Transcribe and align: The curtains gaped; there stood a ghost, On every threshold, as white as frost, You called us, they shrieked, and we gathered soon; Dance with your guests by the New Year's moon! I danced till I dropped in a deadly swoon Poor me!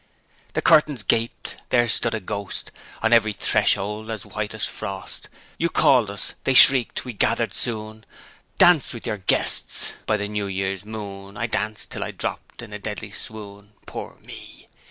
The 0.53 0.63
curtains 0.63 1.03
gaped; 1.03 1.57
there 1.69 1.87
stood 1.87 2.15
a 2.15 2.19
ghost, 2.19 2.71
On 3.03 3.13
every 3.13 3.33
threshold, 3.33 4.09
as 4.09 4.25
white 4.25 4.55
as 4.55 4.65
frost, 4.65 5.29
You 5.59 5.69
called 5.69 6.09
us, 6.09 6.33
they 6.43 6.55
shrieked, 6.55 7.01
and 7.01 7.05
we 7.05 7.13
gathered 7.13 7.53
soon; 7.53 8.07
Dance 8.57 8.95
with 8.95 9.05
your 9.05 9.19
guests 9.19 9.93
by 10.07 10.17
the 10.17 10.27
New 10.27 10.47
Year's 10.47 10.83
moon! 10.83 11.37
I 11.37 11.45
danced 11.45 11.91
till 11.91 12.03
I 12.03 12.09
dropped 12.09 12.63
in 12.63 12.73
a 12.73 12.79
deadly 12.79 13.11
swoon 13.11 13.73
Poor 13.85 14.15
me! 14.25 14.67